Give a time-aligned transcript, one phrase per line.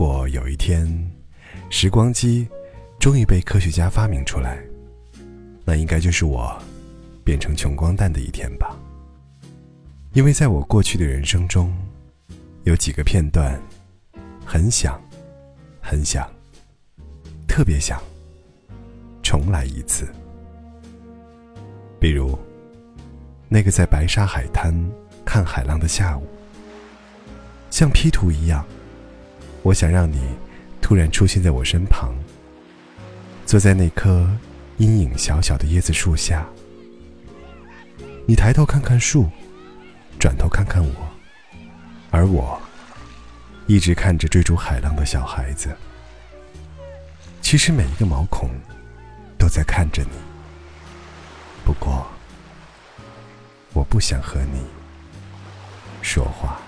[0.00, 0.88] 如果有一天，
[1.68, 2.48] 时光机
[2.98, 4.58] 终于被科学家发明出来，
[5.62, 6.58] 那应该就是我
[7.22, 8.74] 变成穷光蛋的一天吧。
[10.14, 11.70] 因为在我过去的人生中，
[12.64, 13.60] 有几个片段，
[14.42, 14.98] 很想，
[15.82, 16.26] 很想，
[17.46, 18.00] 特别想
[19.22, 20.10] 重来一次。
[22.00, 22.38] 比如，
[23.50, 24.74] 那个在白沙海滩
[25.26, 26.26] 看海浪的下午，
[27.68, 28.64] 像 P 图一样。
[29.62, 30.20] 我想让你
[30.80, 32.14] 突然出现在我身旁，
[33.44, 34.28] 坐在那棵
[34.78, 36.46] 阴影小小的椰子树下。
[38.26, 39.28] 你抬头看看树，
[40.18, 40.94] 转头看看我，
[42.10, 42.60] 而我
[43.66, 45.76] 一直看着追逐海浪的小孩子。
[47.42, 48.48] 其实每一个毛孔
[49.36, 50.10] 都在看着你，
[51.64, 52.06] 不过
[53.72, 54.62] 我不想和你
[56.00, 56.60] 说话。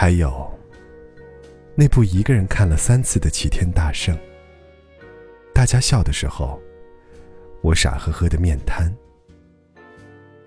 [0.00, 0.48] 还有
[1.74, 4.16] 那部一个人看了三次的《齐天大圣》，
[5.52, 6.62] 大家笑的时候，
[7.62, 8.88] 我傻呵呵的面瘫；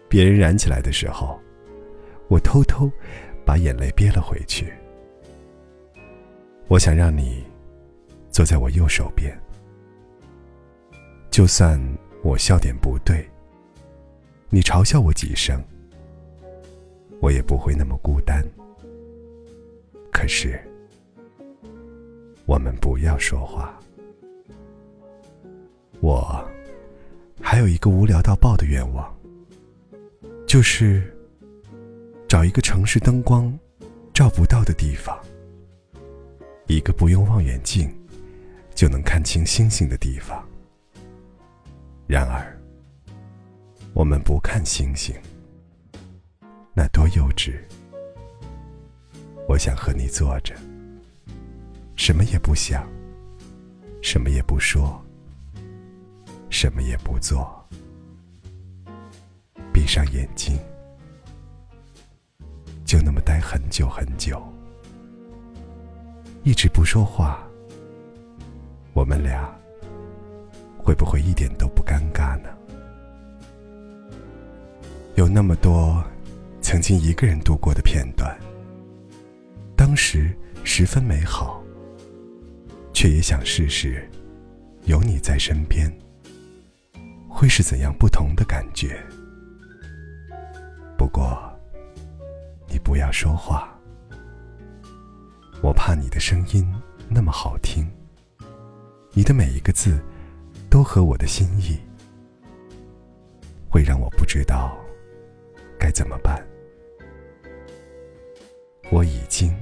[0.08, 1.38] 别人燃起来的时候，
[2.30, 2.90] 我偷偷
[3.46, 4.72] 把眼泪憋了回去。
[6.70, 7.44] 我想让你
[8.30, 9.38] 坐在我右手边，
[11.30, 11.78] 就算
[12.24, 13.30] 我笑点不对，
[14.50, 15.62] 你嘲笑我几声，
[17.20, 18.42] 我也不会那么孤单。
[20.22, 20.62] 可是，
[22.46, 23.76] 我们不要说话。
[26.00, 26.48] 我
[27.42, 29.12] 还有一个无聊到爆的愿望，
[30.46, 31.12] 就是
[32.28, 33.52] 找一个城市灯光
[34.14, 35.20] 照不到的地方，
[36.68, 37.92] 一个不用望远镜
[38.76, 40.48] 就能看清星星的地方。
[42.06, 42.56] 然而，
[43.92, 45.16] 我们不看星星，
[46.76, 47.60] 那多幼稚。
[49.52, 50.56] 我想和你坐着，
[51.98, 52.88] 什么也不想，
[54.02, 54.98] 什么也不说，
[56.50, 57.54] 什么也不做，
[59.74, 60.58] 闭上眼睛，
[62.86, 64.42] 就那么待很久很久，
[66.44, 67.46] 一直不说话。
[68.94, 69.54] 我们俩
[70.78, 72.48] 会不会一点都不尴尬呢？
[75.16, 76.02] 有那么多
[76.62, 78.34] 曾经一个人度过的片段。
[79.92, 81.62] 当时十分美好，
[82.94, 84.10] 却也想试试
[84.86, 85.92] 有你在身边
[87.28, 88.98] 会是怎样不同的感觉。
[90.98, 91.38] 不过，
[92.70, 93.78] 你不要说话，
[95.62, 96.66] 我怕你的声音
[97.10, 97.86] 那么好听，
[99.12, 100.02] 你的每一个字
[100.70, 101.78] 都合我的心意，
[103.70, 104.74] 会让我不知道
[105.78, 106.42] 该怎么办。
[108.90, 109.54] 我已经。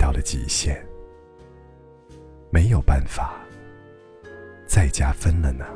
[0.00, 0.82] 到了极限，
[2.50, 3.38] 没有办法
[4.66, 5.66] 再加分了呢。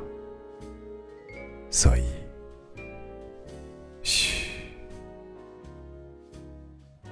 [1.71, 2.07] 所以，
[4.03, 4.49] 嘘，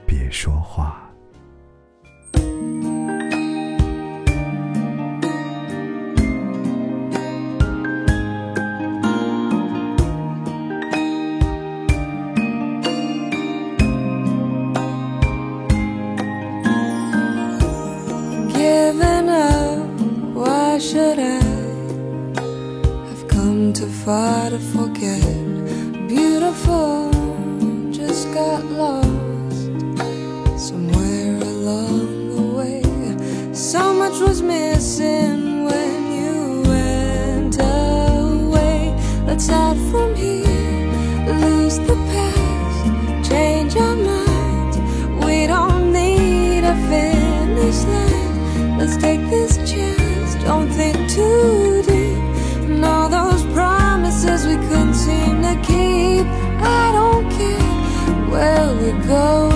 [0.06, 1.11] 别说话。
[23.74, 25.22] Too far to forget?
[26.08, 27.10] Beautiful,
[27.90, 29.08] just got lost
[30.58, 32.82] somewhere along the way.
[33.54, 38.94] So much was missing when you went away.
[39.26, 40.90] Let's start from here,
[41.40, 44.76] lose the past, change our minds.
[45.24, 48.78] We don't need a finish line.
[48.78, 49.41] Let's take this
[58.62, 59.48] where we go.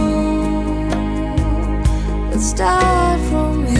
[2.30, 3.76] Let's start from here.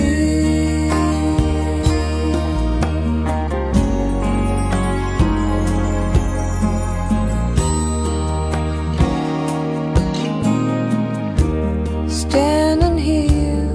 [12.08, 13.68] Standing here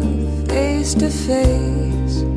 [0.48, 2.31] face to face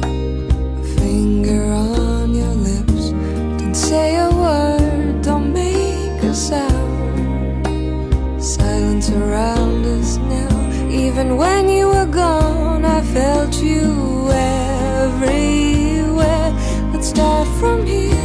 [11.14, 16.50] Even when you were gone, I felt you everywhere.
[16.92, 18.16] Let's start from here,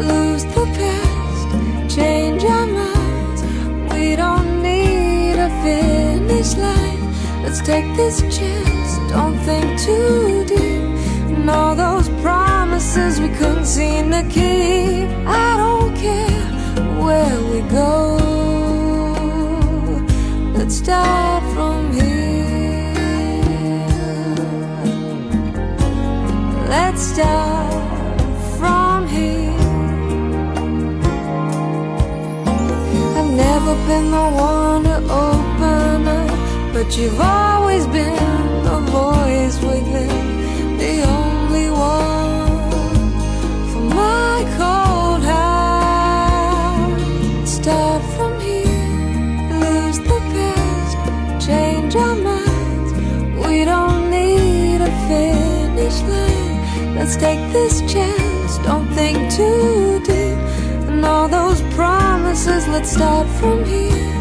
[0.00, 3.42] lose the past, change our minds.
[3.92, 7.02] We don't need a finish line.
[7.42, 10.84] Let's take this chance, don't think too deep.
[11.36, 15.06] And all those promises we couldn't seem to keep.
[15.26, 16.46] I don't care
[16.98, 18.16] where we go.
[20.54, 21.35] Let's start
[26.96, 28.20] Start
[28.58, 29.52] from here.
[33.18, 40.25] I've never been the one to open up, but you've always been the voice within,
[56.96, 60.38] Let's take this chance, don't think too deep.
[60.88, 64.14] And all those promises, let's start from here.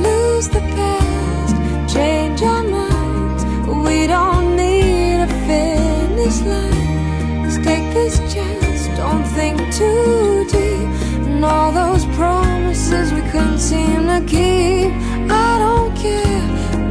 [0.00, 1.54] Lose the past,
[1.94, 3.44] change our minds.
[3.86, 7.42] We don't need a finish line.
[7.42, 10.88] Let's take this chance, don't think too deep.
[11.28, 14.90] And all those promises we couldn't seem to keep.
[15.30, 16.42] I don't care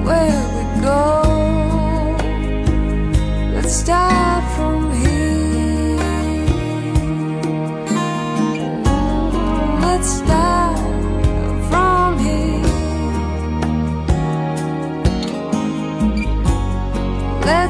[0.06, 0.34] where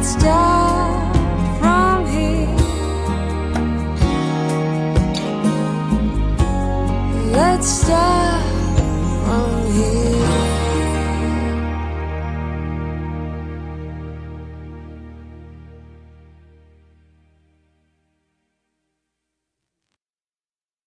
[0.06, 0.44] Stop.